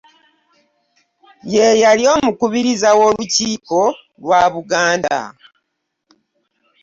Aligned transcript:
Ye 1.53 1.67
yali 1.83 2.03
omukubiriza 2.15 2.89
w'olukiiko 2.99 3.79
lwa 4.21 4.41
Buganda 4.53 5.17